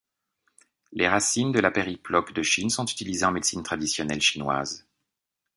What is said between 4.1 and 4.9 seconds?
chinoise.